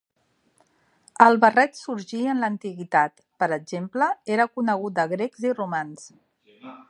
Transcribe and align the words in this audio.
El 1.25 1.35
barret 1.43 1.77
sorgí 1.81 2.21
en 2.33 2.41
l'antiguitat; 2.45 3.13
per 3.43 3.51
exemple, 3.59 4.09
era 4.37 4.49
conegut 4.61 4.99
de 5.01 5.07
grecs 5.15 5.49
i 5.51 5.55
romans. 5.61 6.11